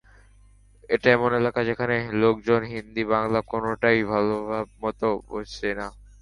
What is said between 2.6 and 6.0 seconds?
হিন্দি, বাংলা কোনোটাই ভালোমতো বোঝে না।